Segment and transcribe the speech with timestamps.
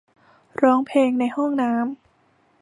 [0.61, 1.83] ร้องเพลงในห้องน้ำ